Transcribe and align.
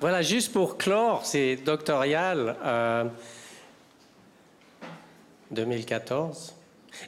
Voilà, 0.00 0.22
juste 0.22 0.52
pour 0.52 0.78
clore, 0.78 1.26
c'est 1.26 1.56
doctorial 1.56 2.56
euh, 2.64 3.04
2014. 5.50 6.54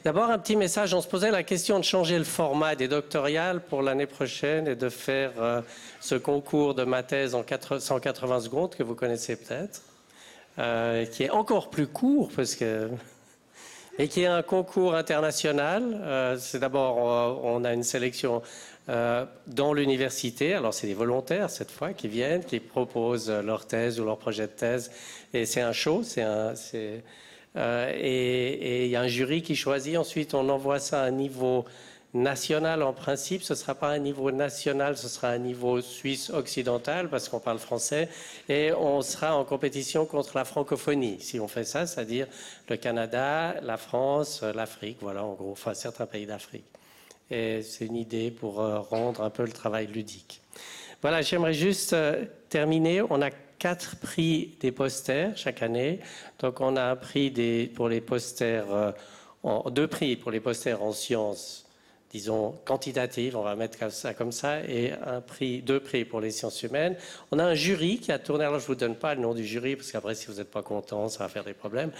D'abord, 0.03 0.29
un 0.29 0.39
petit 0.39 0.55
message. 0.55 0.93
On 0.93 1.01
se 1.01 1.07
posait 1.07 1.31
la 1.31 1.43
question 1.43 1.77
de 1.77 1.83
changer 1.83 2.17
le 2.17 2.23
format 2.23 2.75
des 2.75 2.87
doctoriales 2.87 3.61
pour 3.61 3.81
l'année 3.81 4.05
prochaine 4.05 4.67
et 4.67 4.75
de 4.75 4.89
faire 4.89 5.31
euh, 5.39 5.61
ce 5.99 6.15
concours 6.15 6.73
de 6.73 6.83
ma 6.83 7.03
thèse 7.03 7.35
en 7.35 7.43
180 7.43 8.39
secondes 8.41 8.75
que 8.75 8.83
vous 8.83 8.95
connaissez 8.95 9.35
peut-être, 9.35 9.81
euh, 10.59 11.05
qui 11.05 11.23
est 11.23 11.29
encore 11.29 11.69
plus 11.69 11.87
court 11.87 12.29
parce 12.35 12.55
que 12.55 12.89
et 14.01 14.07
qui 14.07 14.23
est 14.23 14.27
un 14.27 14.41
concours 14.41 14.95
international. 14.95 15.83
Euh, 16.01 16.35
c'est 16.39 16.57
d'abord, 16.57 17.43
on 17.45 17.63
a 17.63 17.73
une 17.73 17.83
sélection 17.83 18.41
dans 19.47 19.73
l'université. 19.73 20.53
Alors, 20.53 20.73
c'est 20.73 20.87
des 20.87 20.93
volontaires 20.93 21.49
cette 21.49 21.71
fois 21.71 21.93
qui 21.93 22.09
viennent, 22.09 22.43
qui 22.43 22.59
proposent 22.59 23.29
leur 23.29 23.65
thèse 23.65 24.01
ou 24.01 24.03
leur 24.03 24.17
projet 24.17 24.47
de 24.47 24.51
thèse. 24.51 24.91
Et 25.33 25.45
c'est 25.45 25.61
un 25.61 25.71
show, 25.71 26.01
euh, 27.57 27.91
et 27.95 28.85
il 28.85 28.91
y 28.91 28.95
a 28.95 29.01
un 29.01 29.07
jury 29.07 29.41
qui 29.41 29.55
choisit. 29.55 29.97
Ensuite, 29.97 30.33
on 30.33 30.47
envoie 30.49 30.79
ça 30.79 31.03
à 31.03 31.05
un 31.05 31.11
niveau 31.11 31.65
national 32.13 32.83
en 32.83 32.93
principe. 32.93 33.43
Ce 33.43 33.53
ne 33.53 33.57
sera 33.57 33.75
pas 33.75 33.89
un 33.89 33.99
niveau 33.99 34.31
national, 34.31 34.97
ce 34.97 35.07
sera 35.07 35.29
un 35.29 35.37
niveau 35.37 35.81
suisse 35.81 36.29
occidental 36.29 37.09
parce 37.09 37.29
qu'on 37.29 37.39
parle 37.39 37.59
français. 37.59 38.09
Et 38.49 38.71
on 38.73 39.01
sera 39.01 39.35
en 39.35 39.45
compétition 39.45 40.05
contre 40.05 40.37
la 40.37 40.45
francophonie. 40.45 41.17
Si 41.19 41.39
on 41.39 41.47
fait 41.47 41.63
ça, 41.63 41.87
c'est-à-dire 41.87 42.27
le 42.69 42.77
Canada, 42.77 43.55
la 43.61 43.77
France, 43.77 44.43
l'Afrique, 44.43 44.97
voilà, 45.01 45.23
en 45.23 45.33
gros, 45.33 45.51
enfin 45.51 45.73
certains 45.73 46.05
pays 46.05 46.25
d'Afrique. 46.25 46.65
Et 47.29 47.61
c'est 47.63 47.85
une 47.85 47.95
idée 47.95 48.29
pour 48.29 48.59
euh, 48.59 48.79
rendre 48.79 49.21
un 49.21 49.29
peu 49.29 49.43
le 49.43 49.51
travail 49.51 49.87
ludique. 49.87 50.41
Voilà, 51.01 51.21
j'aimerais 51.21 51.53
juste 51.53 51.93
euh, 51.93 52.25
terminer. 52.49 53.01
On 53.09 53.21
a 53.21 53.29
quatre 53.57 53.95
prix 53.97 54.57
des 54.59 54.71
posters 54.71 55.37
chaque 55.37 55.63
année. 55.63 55.99
Donc 56.39 56.59
on 56.59 56.75
a 56.75 56.83
un 56.83 56.95
prix 56.95 57.31
pour 57.73 57.87
les 57.87 58.01
posters, 58.01 58.65
euh, 58.73 59.69
deux 59.69 59.87
prix 59.87 60.17
pour 60.17 60.31
les 60.31 60.41
posters 60.41 60.83
en 60.83 60.91
sciences, 60.91 61.65
disons 62.11 62.55
quantitatives, 62.65 63.37
on 63.37 63.43
va 63.43 63.55
mettre 63.55 63.91
ça 63.91 64.13
comme 64.13 64.31
ça, 64.31 64.59
et 64.65 64.91
un 65.05 65.21
prix, 65.21 65.61
deux 65.61 65.79
prix 65.79 66.05
pour 66.05 66.19
les 66.19 66.31
sciences 66.31 66.61
humaines. 66.63 66.95
On 67.31 67.39
a 67.39 67.43
un 67.43 67.53
jury 67.53 67.99
qui 67.99 68.11
a 68.11 68.19
tourné. 68.19 68.43
Alors 68.45 68.59
je 68.59 68.67
vous 68.67 68.75
donne 68.75 68.95
pas 68.95 69.15
le 69.15 69.21
nom 69.21 69.33
du 69.33 69.45
jury 69.45 69.75
parce 69.75 69.91
qu'après 69.91 70.15
si 70.15 70.27
vous 70.27 70.35
n'êtes 70.35 70.51
pas 70.51 70.61
content, 70.61 71.07
ça 71.09 71.19
va 71.23 71.29
faire 71.29 71.43
des 71.43 71.53
problèmes. 71.53 71.91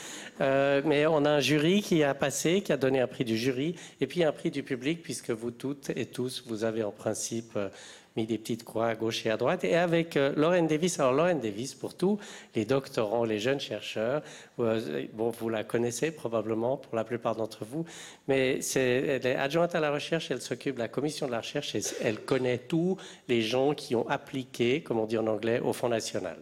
Euh, 0.41 0.81
mais 0.85 1.05
on 1.05 1.23
a 1.25 1.29
un 1.29 1.39
jury 1.39 1.81
qui 1.81 2.03
a 2.03 2.13
passé, 2.13 2.61
qui 2.61 2.73
a 2.73 2.77
donné 2.77 2.99
un 2.99 3.07
prix 3.07 3.23
du 3.23 3.37
jury, 3.37 3.75
et 4.01 4.07
puis 4.07 4.23
un 4.23 4.31
prix 4.31 4.51
du 4.51 4.63
public 4.63 5.01
puisque 5.01 5.31
vous 5.31 5.51
toutes 5.51 5.91
et 5.91 6.05
tous 6.05 6.43
vous 6.45 6.63
avez 6.63 6.83
en 6.83 6.91
principe 6.91 7.53
euh, 7.55 7.69
mis 8.15 8.25
des 8.25 8.37
petites 8.37 8.63
croix 8.63 8.87
à 8.87 8.95
gauche 8.95 9.25
et 9.25 9.29
à 9.29 9.37
droite. 9.37 9.63
Et 9.63 9.75
avec 9.75 10.17
euh, 10.17 10.33
Lauren 10.35 10.63
Davis, 10.63 10.99
alors 10.99 11.13
Lauren 11.13 11.35
Davis, 11.35 11.73
pour 11.73 11.95
tous 11.95 12.19
les 12.55 12.65
doctorants, 12.65 13.23
les 13.23 13.39
jeunes 13.39 13.59
chercheurs, 13.59 14.21
euh, 14.59 15.05
bon, 15.13 15.29
vous 15.29 15.49
la 15.49 15.63
connaissez 15.63 16.11
probablement 16.11 16.77
pour 16.77 16.95
la 16.95 17.03
plupart 17.03 17.35
d'entre 17.35 17.65
vous, 17.65 17.85
mais 18.27 18.59
elle 18.75 19.25
est 19.25 19.35
adjointe 19.35 19.75
à 19.75 19.79
la 19.79 19.91
recherche, 19.91 20.31
elle 20.31 20.41
s'occupe 20.41 20.75
de 20.75 20.79
la 20.79 20.87
commission 20.87 21.27
de 21.27 21.31
la 21.31 21.39
recherche 21.39 21.75
et 21.75 21.81
elle 22.01 22.19
connaît 22.19 22.57
tous 22.57 22.97
les 23.27 23.41
gens 23.41 23.73
qui 23.73 23.95
ont 23.95 24.07
appliqué, 24.09 24.81
comme 24.81 24.99
on 24.99 25.05
dit 25.05 25.17
en 25.17 25.27
anglais, 25.27 25.59
au 25.59 25.73
Fonds 25.73 25.89
national. 25.89 26.37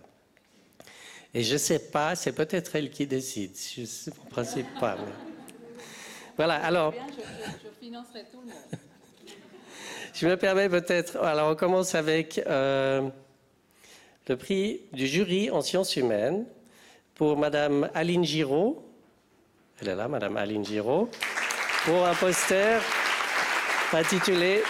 Et 1.33 1.43
je 1.43 1.53
ne 1.53 1.59
sais 1.59 1.79
pas, 1.79 2.15
c'est 2.15 2.31
peut-être 2.31 2.75
elle 2.75 2.89
qui 2.89 3.05
décide. 3.05 3.51
Je 3.55 3.85
sais 3.85 4.11
en 4.11 4.29
principe 4.29 4.67
pas. 4.79 4.97
Voilà, 6.35 6.55
alors. 6.55 6.93
Je 6.93 7.85
financerai 7.85 8.25
tout 8.31 8.39
le 8.41 8.47
monde. 8.47 8.88
Je 10.13 10.27
me 10.27 10.37
permets 10.37 10.69
peut-être. 10.69 11.17
Alors, 11.17 11.51
on 11.51 11.55
commence 11.55 11.95
avec 11.95 12.41
euh, 12.47 13.07
le 14.27 14.37
prix 14.37 14.81
du 14.93 15.07
jury 15.07 15.49
en 15.49 15.61
sciences 15.61 15.95
humaines 15.95 16.45
pour 17.15 17.37
Madame 17.37 17.89
Aline 17.93 18.23
Giraud. 18.23 18.85
Elle 19.81 19.89
est 19.89 19.95
là, 19.95 20.07
Madame 20.07 20.37
Aline 20.37 20.65
Giraud, 20.65 21.09
pour 21.85 22.05
un 22.05 22.15
poster 22.15 22.81
intitulé 23.93 24.61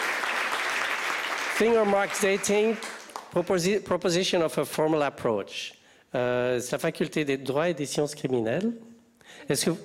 Finger 1.55 1.83
Mark 1.85 2.11
Dating 2.21 2.75
Proposition 3.31 4.41
of 4.41 4.57
a 4.57 4.65
Formal 4.65 5.03
Approach. 5.03 5.73
Euh, 6.15 6.59
c'est 6.59 6.71
la 6.71 6.79
faculté 6.79 7.25
des 7.25 7.37
droits 7.37 7.69
et 7.69 7.73
des 7.73 7.85
sciences 7.85 8.15
criminelles. 8.15 8.71
Est-ce 9.47 9.69
que 9.69 9.75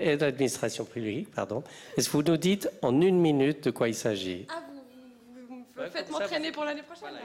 et 0.00 0.16
d'administration 0.16 0.84
publique, 0.84 1.30
pardon. 1.30 1.62
Est-ce 1.96 2.08
que 2.08 2.12
vous 2.16 2.22
nous 2.22 2.36
dites 2.36 2.70
en 2.82 3.00
une 3.00 3.20
minute 3.20 3.64
de 3.64 3.70
quoi 3.70 3.88
il 3.88 3.94
s'agit? 3.94 4.46
Ah, 4.48 4.62
Faites 5.88 6.10
m'entraîner 6.10 6.52
pour 6.52 6.64
l'année 6.64 6.82
prochaine. 6.82 7.14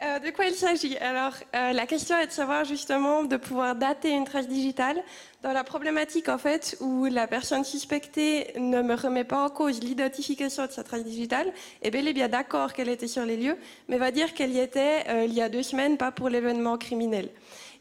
Euh, 0.00 0.20
de 0.20 0.30
quoi 0.30 0.44
il 0.44 0.54
s'agit? 0.54 0.96
Alors, 0.98 1.32
euh, 1.56 1.72
la 1.72 1.84
question 1.84 2.16
est 2.18 2.28
de 2.28 2.30
savoir 2.30 2.64
justement 2.64 3.24
de 3.24 3.36
pouvoir 3.36 3.74
dater 3.74 4.10
une 4.10 4.24
trace 4.24 4.46
digitale 4.46 5.02
dans 5.42 5.52
la 5.52 5.64
problématique 5.64 6.28
en 6.28 6.38
fait 6.38 6.76
où 6.80 7.06
la 7.06 7.26
personne 7.26 7.64
suspectée 7.64 8.52
ne 8.56 8.80
me 8.80 8.94
remet 8.94 9.24
pas 9.24 9.44
en 9.44 9.48
cause 9.48 9.80
l'identification 9.80 10.66
de 10.66 10.70
sa 10.70 10.84
trace 10.84 11.02
digitale, 11.02 11.52
et 11.82 11.90
bel 11.90 12.06
et 12.06 12.12
bien 12.12 12.28
d'accord 12.28 12.74
qu'elle 12.74 12.88
était 12.88 13.08
sur 13.08 13.24
les 13.24 13.36
lieux, 13.36 13.56
mais 13.88 13.98
va 13.98 14.12
dire 14.12 14.34
qu'elle 14.34 14.52
y 14.52 14.60
était 14.60 15.02
euh, 15.08 15.24
il 15.24 15.34
y 15.34 15.42
a 15.42 15.48
deux 15.48 15.64
semaines, 15.64 15.96
pas 15.96 16.12
pour 16.12 16.28
l'événement 16.28 16.78
criminel. 16.78 17.28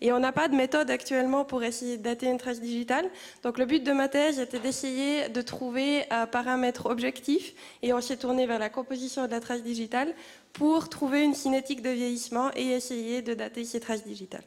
Et 0.02 0.12
on 0.12 0.20
n'a 0.20 0.32
pas 0.32 0.48
de 0.48 0.56
méthode 0.56 0.92
actuellement 0.92 1.44
pour 1.44 1.64
essayer 1.64 1.98
de 1.98 2.04
dater 2.04 2.28
une 2.28 2.38
trace 2.38 2.62
digitale. 2.62 3.10
Donc 3.44 3.58
le 3.58 3.66
but 3.66 3.84
de 3.84 3.92
ma 3.92 4.08
thèse 4.08 4.40
était 4.40 4.60
d'essayer 4.60 5.30
de 5.30 5.42
trouver 5.42 6.06
un 6.12 6.28
paramètre 6.28 6.86
objectif 6.86 7.54
et 7.82 7.94
on 7.94 8.02
s'est 8.02 8.18
tourné 8.18 8.46
vers 8.46 8.60
la 8.60 8.70
composition 8.70 9.26
de 9.26 9.32
la 9.32 9.40
trace 9.40 9.64
digitale 9.64 10.14
pour 10.54 10.90
trouver 10.90 11.24
une 11.24 11.34
cinétique 11.34 11.82
de 11.82 11.90
vieillissement 11.90 12.52
et 12.56 12.68
essayer 12.68 13.22
de 13.22 13.34
dater 13.34 13.64
ces 13.64 13.80
traces 13.80 14.04
digitales. 14.04 14.46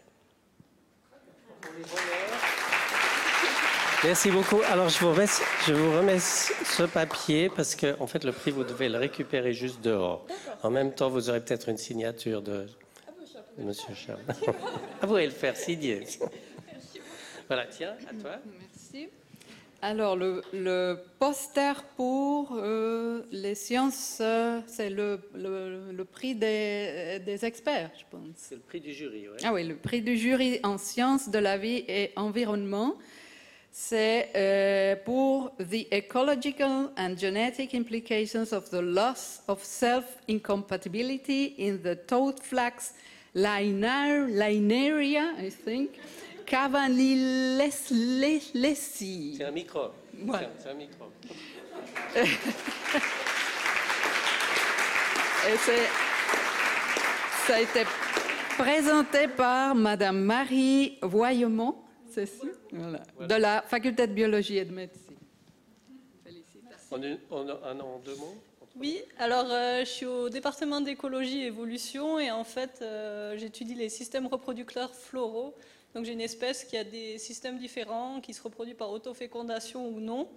Merci 4.03 4.31
beaucoup. 4.31 4.61
Alors, 4.71 4.89
je 4.89 4.99
vous, 5.01 5.11
remets, 5.11 5.27
je 5.67 5.75
vous 5.75 5.99
remets 5.99 6.19
ce 6.21 6.85
papier 6.85 7.51
parce 7.55 7.75
que, 7.75 7.95
en 8.01 8.07
fait, 8.07 8.25
le 8.25 8.33
prix, 8.33 8.51
vous 8.51 8.65
devez 8.65 8.89
le 8.89 8.97
récupérer 8.97 9.53
juste 9.53 9.83
dehors. 9.83 10.25
En 10.63 10.71
même 10.71 10.93
temps, 10.93 11.11
vous 11.11 11.29
aurez 11.29 11.41
peut-être 11.41 11.69
une 11.69 11.77
signature 11.77 12.41
de 12.41 12.67
Monsieur 13.61 13.95
Charles. 13.95 14.21
vous 15.01 15.07
pouvez 15.07 15.27
le 15.27 15.33
faire 15.33 15.57
signer. 15.57 16.07
Voilà, 17.47 17.67
tiens, 17.67 17.97
à 18.09 18.15
toi. 18.15 18.37
Merci. 18.61 19.09
Alors, 19.83 20.15
le, 20.15 20.99
poster 21.19 21.73
pour 21.97 22.53
euh, 22.55 23.23
les 23.33 23.55
sciences, 23.55 24.19
euh, 24.21 24.61
c'est 24.67 24.91
le, 24.91 25.19
prix 26.13 26.35
des, 26.35 27.39
experts, 27.43 27.91
je 27.99 28.05
pense. 28.11 28.29
C'est 28.37 28.57
le 28.57 28.61
prix 28.61 28.81
du 28.81 28.93
jury, 28.93 29.29
oui. 29.29 29.39
Ah 29.43 29.55
oui, 29.55 29.67
le 29.67 29.77
prix 29.77 30.03
du 30.03 30.19
jury 30.19 30.61
en 30.63 30.77
sciences 30.77 31.31
de 31.31 31.39
la 31.39 31.57
vie 31.57 31.85
et 31.89 32.13
environnement. 32.17 32.97
C'est 33.73 34.31
euh, 34.35 34.97
pour 35.05 35.53
The 35.59 35.87
Ecological 35.93 36.91
and 36.99 37.17
Genetic 37.17 37.75
Implications 37.75 38.53
of 38.53 38.69
the 38.69 38.83
Loss 38.83 39.43
of 39.49 39.63
Self-Incompatibility 39.63 41.55
in 41.59 41.79
the 41.79 41.97
Toad 42.07 42.41
Flax 42.41 42.93
Linaria, 43.35 45.33
I 45.39 45.51
think, 45.51 45.91
cavanillessi. 46.47 49.35
C'est 49.37 49.45
un 49.45 49.51
micro. 49.53 49.91
C'est 50.61 50.69
un 50.69 50.75
micro. 50.75 51.07
Et 55.49 55.57
ça 57.47 57.55
a 57.55 57.61
été 57.61 57.85
présenté 58.59 59.27
par 59.29 59.75
Madame 59.75 60.21
Marie 60.21 60.99
Voyemont, 61.01 61.77
c'est 62.11 62.27
ça, 62.27 62.47
voilà, 62.73 63.01
de 63.27 63.35
la 63.37 63.63
faculté 63.63 64.07
de 64.07 64.13
biologie 64.13 64.59
et 64.59 64.67
de 64.67 64.75
médecine. 64.75 65.17
Félicitations. 66.25 67.01
En, 67.31 67.49
en 67.49 67.99
deux 68.05 68.17
mots? 68.17 68.35
Oui, 68.77 69.03
alors 69.19 69.47
euh, 69.51 69.81
je 69.81 69.91
suis 69.91 70.07
au 70.07 70.29
département 70.29 70.81
d'écologie 70.81 71.43
et 71.43 71.47
évolution 71.47 72.21
et 72.21 72.31
en 72.31 72.45
fait 72.45 72.79
euh, 72.83 73.37
j'étudie 73.37 73.75
les 73.75 73.89
systèmes 73.89 74.27
reproducteurs 74.27 74.95
floraux. 74.95 75.57
Donc 75.95 76.05
j'ai 76.05 76.13
une 76.13 76.21
espèce 76.21 76.65
qui 76.65 76.77
a 76.77 76.85
des 76.85 77.19
systèmes 77.19 77.59
différents, 77.59 78.21
qui 78.21 78.33
se 78.33 78.41
reproduit 78.41 78.75
par 78.75 78.91
autofécondation 78.91 79.89
ou 79.89 79.99
non. 79.99 80.29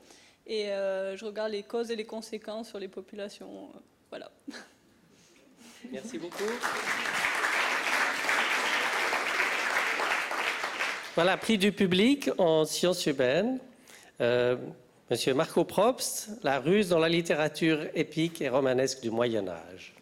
Et 0.47 0.71
euh, 0.71 1.15
je 1.15 1.25
regarde 1.25 1.51
les 1.51 1.61
causes 1.61 1.91
et 1.91 1.95
les 1.95 2.05
conséquences 2.05 2.69
sur 2.69 2.79
les 2.79 2.87
populations. 2.87 3.69
voilà. 4.09 4.31
Merci 5.91 6.17
beaucoup. 6.17 6.43
Voilà, 11.13 11.37
prix 11.37 11.59
du 11.59 11.71
public 11.71 12.31
en 12.39 12.65
sciences 12.65 13.05
humaines. 13.05 13.59
Monsieur 15.13 15.35
Marco 15.35 15.63
Probst, 15.63 16.29
La 16.41 16.59
ruse 16.59 16.89
dans 16.89 16.97
la 16.97 17.07
littérature 17.07 17.85
épique 17.93 18.41
et 18.41 18.49
romanesque 18.49 18.99
du 19.01 19.11
Moyen 19.11 19.47
Âge. 19.47 19.93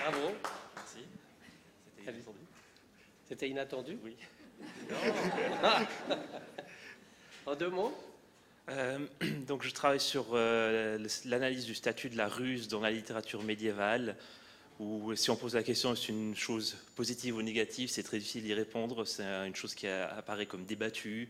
Bravo. 0.00 0.34
Merci. 0.76 1.06
C'était 3.28 3.50
inattendu 3.50 3.98
Oui. 4.02 4.16
en 7.44 7.54
deux 7.54 7.68
mots? 7.68 7.94
Euh, 8.70 8.98
donc 9.46 9.62
je 9.62 9.74
travaille 9.74 10.00
sur 10.00 10.28
euh, 10.32 11.06
l'analyse 11.26 11.66
du 11.66 11.74
statut 11.74 12.08
de 12.08 12.16
la 12.16 12.28
ruse 12.28 12.68
dans 12.68 12.80
la 12.80 12.90
littérature 12.90 13.42
médiévale, 13.42 14.16
si 15.14 15.30
on 15.30 15.36
pose 15.36 15.54
la 15.54 15.62
question 15.62 15.92
est-ce 15.92 16.10
une 16.10 16.36
chose 16.36 16.76
positive 16.94 17.36
ou 17.36 17.42
négative, 17.42 17.88
c'est 17.88 18.02
très 18.02 18.18
difficile 18.18 18.42
d'y 18.42 18.54
répondre, 18.54 19.06
c'est 19.06 19.24
une 19.24 19.54
chose 19.54 19.74
qui 19.74 19.86
apparaît 19.86 20.46
comme 20.46 20.64
débattue, 20.64 21.28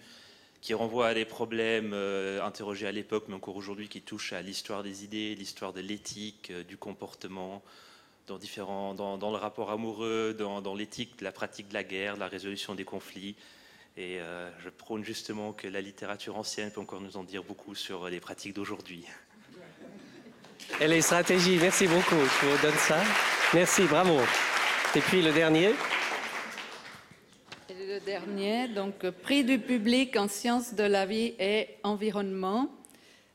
qui 0.60 0.75
renvoie 0.75 1.08
à 1.08 1.14
des 1.14 1.25
problèmes 1.25 1.93
euh, 1.93 2.43
interrogés 2.43 2.87
à 2.87 2.93
l'époque, 2.93 3.26
mais 3.28 3.34
encore 3.34 3.56
aujourd'hui, 3.56 3.88
qui 3.88 4.02
touchent 4.02 4.32
à 4.32 4.43
l'histoire 4.43 4.82
des 4.82 5.04
idées, 5.04 5.34
l'histoire 5.34 5.72
de 5.72 5.81
l'éthique, 5.81 6.52
du 6.66 6.76
comportement, 6.76 7.62
dans, 8.26 8.38
différents, 8.38 8.94
dans, 8.94 9.31
le 9.31 9.37
rapport 9.37 9.70
amoureux, 9.70 10.34
dans, 10.37 10.60
dans 10.60 10.75
l'éthique 10.75 11.20
la 11.20 11.32
pratique 11.32 11.69
de 11.69 11.75
la 11.75 11.84
guerre, 11.84 12.16
la 12.16 12.28
résolution 12.28 12.75
des 12.75 12.84
conflits. 12.84 13.37
Et 13.96 14.20
euh, 14.20 14.50
je 14.58 14.69
prône 14.69 15.04
justement 15.04 15.52
que 15.52 15.69
la 15.69 15.81
littérature 15.81 16.37
ancienne 16.37 16.70
peut 16.70 16.81
encore 16.81 17.00
nous 17.00 17.16
en 17.16 17.25
dire 17.25 17.44
beaucoup 17.44 17.75
sur 17.75 18.08
les 18.08 18.20
pratiques 18.20 18.54
d'aujourd'hui. 18.54 19.06
Et 20.80 20.88
les 20.88 21.00
stratégies, 21.00 21.58
merci 21.60 21.86
beaucoup. 21.86 22.16
Je 22.42 22.46
vous 22.46 22.62
donne 22.62 22.78
ça. 22.78 22.98
Merci, 23.54 23.84
bravo. 23.84 24.18
Et 24.94 25.00
puis 25.00 25.22
le 25.22 25.32
dernier 25.32 25.74
et 27.68 27.74
Le 27.86 28.00
dernier, 28.00 28.68
donc 28.68 29.08
prix 29.10 29.44
du 29.44 29.58
public 29.58 30.16
en 30.16 30.28
sciences 30.28 30.74
de 30.74 30.84
la 30.84 31.06
vie 31.06 31.34
et 31.38 31.68
environnement, 31.82 32.68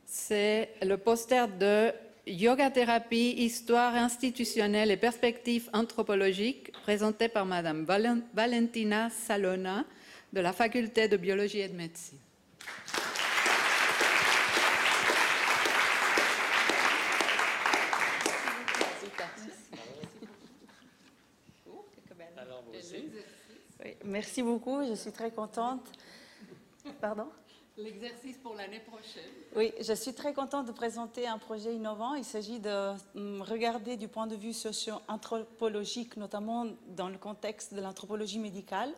c'est 0.06 0.70
le 0.82 0.98
poster 0.98 1.48
de 1.48 1.92
Yoga 2.28 2.70
thérapie, 2.70 3.34
histoire 3.38 3.96
institutionnelle 3.96 4.92
et 4.92 4.98
perspectives 4.98 5.70
anthropologiques, 5.74 6.72
présenté 6.84 7.28
par 7.28 7.46
Madame 7.46 7.86
Valentina 8.34 9.10
Salona 9.10 9.86
de 10.32 10.40
la 10.40 10.54
faculté 10.54 11.08
de 11.08 11.18
biologie 11.18 11.60
et 11.60 11.68
de 11.68 11.76
médecine. 11.76 12.20
Merci 24.06 24.42
beaucoup, 24.44 24.84
je 24.86 24.94
suis 24.94 25.12
très 25.12 25.32
contente. 25.32 25.82
Pardon? 27.00 27.28
L'exercice 27.78 28.38
pour 28.38 28.54
l'année 28.54 28.82
prochaine. 28.82 29.32
Oui, 29.56 29.74
je 29.80 29.94
suis 29.94 30.14
très 30.14 30.34
contente 30.34 30.68
de 30.68 30.72
présenter 30.72 31.26
un 31.28 31.38
projet 31.38 31.74
innovant. 31.74 32.16
Il 32.16 32.26
s'agit 32.26 32.60
de 32.60 32.94
hum, 33.16 33.42
regarder 33.42 33.96
du 33.96 34.08
point 34.08 34.28
de 34.28 34.36
vue 34.36 34.54
socio-anthropologique, 34.54 36.18
notamment 36.18 36.68
dans 36.90 37.10
le 37.10 37.18
contexte 37.18 37.74
de 37.74 37.80
l'anthropologie 37.80 38.40
médicale, 38.40 38.94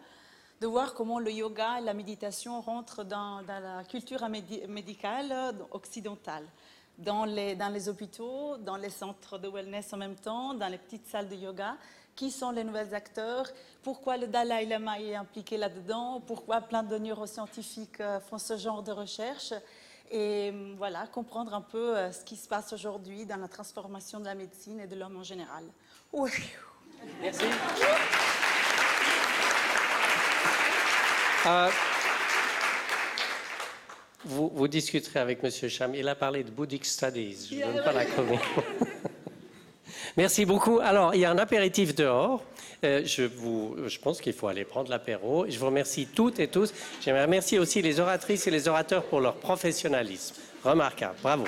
de 0.60 0.68
voir 0.68 0.96
comment 0.96 1.20
le 1.20 1.32
yoga 1.32 1.80
et 1.80 1.84
la 1.84 1.94
méditation 1.94 2.62
rentrent 2.62 3.04
dans, 3.04 3.42
la 3.42 3.84
culture 3.84 4.28
médicale 4.30 5.56
occidentale, 5.72 6.46
dans 6.98 7.26
les, 7.26 7.56
dans 7.56 7.70
les 7.70 7.90
hôpitaux, 7.90 8.58
dans 8.58 8.78
les 8.78 8.90
centres 8.90 9.38
de 9.38 9.48
wellness 9.48 9.94
en 9.94 9.98
même 9.98 10.16
temps, 10.16 10.54
dans 10.54 10.68
les 10.68 10.78
petites 10.78 11.08
salles 11.08 11.30
de 11.30 11.36
yoga. 11.36 11.76
Qui 12.16 12.30
sont 12.30 12.52
les 12.52 12.64
nouveaux 12.64 12.94
acteurs? 12.94 13.48
Pourquoi 13.82 14.18
le 14.18 14.28
Dalai 14.28 14.68
Lama 14.68 15.00
est 15.00 15.16
impliqué 15.16 15.58
là-dedans? 15.58 16.22
Pourquoi 16.28 16.62
plein 16.62 16.84
de 16.84 16.96
neuroscientifiques 17.00 18.00
euh, 18.02 18.20
font 18.20 18.38
ce 18.38 18.56
genre 18.56 18.84
de 18.84 18.92
recherche? 18.92 19.52
Et 20.12 20.52
hum, 20.52 20.76
voilà, 20.78 21.08
comprendre 21.08 21.56
un 21.56 21.62
peu 21.62 21.98
euh, 21.98 22.12
ce 22.12 22.24
qui 22.24 22.36
se 22.36 22.48
passe 22.48 22.72
aujourd'hui 22.72 23.26
dans 23.26 23.38
la 23.38 23.48
transformation 23.48 24.20
de 24.20 24.26
la 24.26 24.36
médecine 24.36 24.80
et 24.80 24.86
de 24.86 24.96
l'homme 24.96 25.18
en 25.18 25.24
général. 25.24 25.64
Oui. 26.12 26.30
Merci. 27.20 27.46
Euh, 31.48 31.70
vous, 34.26 34.68
discuterez 34.68 35.20
avec 35.20 35.44
M. 35.44 35.70
Cham. 35.70 35.94
Il 35.96 36.08
a 36.08 36.16
parlé 36.16 36.44
de 36.44 36.52
Buddhist 36.52 36.86
Studies. 36.86 37.50
Je 37.52 37.56
ne 37.56 37.74
donne 37.74 37.84
pas 37.84 37.94
la 37.94 38.06
chronique. 38.06 38.40
Merci 40.18 40.46
beaucoup. 40.46 40.80
Alors, 40.80 41.16
il 41.16 41.22
y 41.22 41.26
a 41.26 41.32
un 41.32 41.38
apéritif 41.38 41.96
dehors. 41.96 42.44
Euh, 42.84 43.02
je, 43.06 43.24
vous, 43.24 43.76
je 43.88 43.98
pense 44.00 44.22
qu'il 44.22 44.34
faut 44.34 44.48
aller 44.48 44.66
prendre 44.66 44.90
l'apéro. 44.90 45.46
Je 45.50 45.58
vous 45.58 45.66
remercie 45.66 46.08
toutes 46.08 46.40
et 46.40 46.48
tous. 46.48 46.74
J'aimerais 47.02 47.26
remercier 47.26 47.60
aussi 47.60 47.82
les 47.82 48.00
oratrices 48.00 48.46
et 48.48 48.52
les 48.52 48.68
orateurs 48.68 49.04
pour 49.04 49.22
leur 49.22 49.36
professionnalisme. 49.36 50.36
Remarquable. 50.64 51.16
Bravo. 51.22 51.46